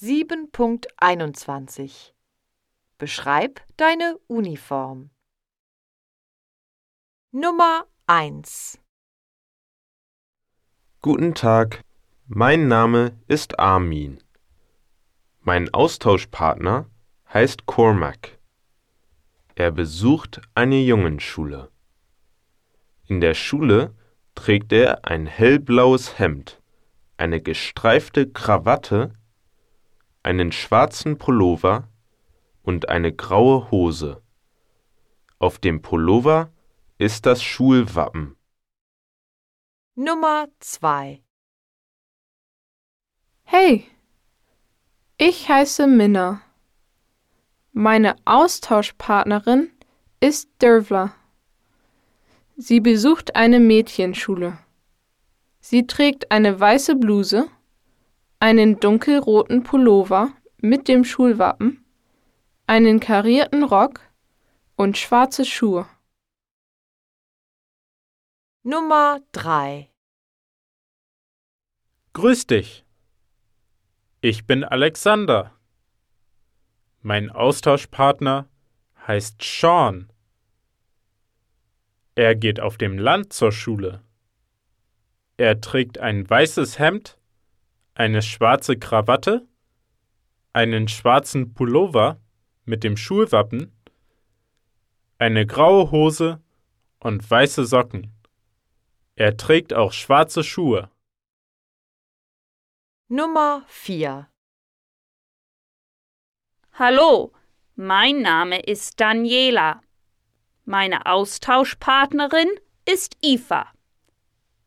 [0.00, 2.12] 7.21
[2.98, 5.10] Beschreib deine Uniform.
[7.32, 8.78] Nummer 1
[11.02, 11.82] Guten Tag,
[12.28, 14.22] mein Name ist Armin.
[15.40, 16.88] Mein Austauschpartner
[17.34, 18.38] heißt Cormac.
[19.56, 21.72] Er besucht eine Jungenschule.
[23.06, 23.96] In der Schule
[24.36, 26.62] trägt er ein hellblaues Hemd,
[27.16, 29.18] eine gestreifte Krawatte,
[30.28, 31.88] einen schwarzen Pullover
[32.62, 34.22] und eine graue Hose.
[35.38, 36.52] Auf dem Pullover
[36.98, 38.36] ist das Schulwappen.
[39.94, 41.22] Nummer 2
[43.44, 43.86] Hey,
[45.16, 46.42] ich heiße Minna.
[47.72, 49.70] Meine Austauschpartnerin
[50.20, 51.14] ist Dervla.
[52.58, 54.58] Sie besucht eine Mädchenschule.
[55.60, 57.48] Sie trägt eine weiße Bluse,
[58.40, 61.84] einen dunkelroten Pullover mit dem Schulwappen,
[62.66, 64.00] einen karierten Rock
[64.76, 65.88] und schwarze Schuhe.
[68.62, 69.90] Nummer 3
[72.12, 72.84] Grüß dich.
[74.20, 75.52] Ich bin Alexander.
[77.02, 78.48] Mein Austauschpartner
[79.06, 80.12] heißt Sean.
[82.14, 84.02] Er geht auf dem Land zur Schule.
[85.36, 87.17] Er trägt ein weißes Hemd,
[87.98, 89.44] eine schwarze Krawatte,
[90.52, 92.20] einen schwarzen Pullover
[92.64, 93.76] mit dem Schulwappen,
[95.18, 96.40] eine graue Hose
[97.00, 98.12] und weiße Socken.
[99.16, 100.92] Er trägt auch schwarze Schuhe.
[103.08, 104.28] Nummer 4
[106.74, 107.32] Hallo,
[107.74, 109.80] mein Name ist Daniela.
[110.64, 112.48] Meine Austauschpartnerin
[112.88, 113.72] ist Eva.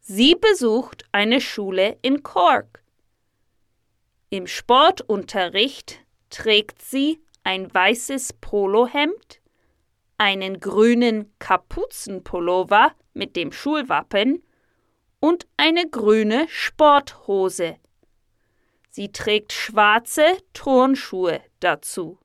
[0.00, 2.81] Sie besucht eine Schule in Cork.
[4.32, 9.42] Im Sportunterricht trägt sie ein weißes Polohemd,
[10.16, 14.42] einen grünen Kapuzenpullover mit dem Schulwappen
[15.20, 17.76] und eine grüne Sporthose.
[18.88, 20.24] Sie trägt schwarze
[20.54, 22.18] Turnschuhe dazu.